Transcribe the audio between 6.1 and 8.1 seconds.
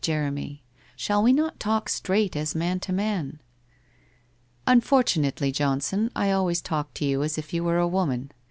I always talk to you as if you were a